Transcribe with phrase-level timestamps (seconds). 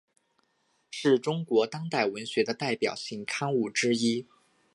[0.89, 4.25] 是中国当代文学的代表性刊物之一。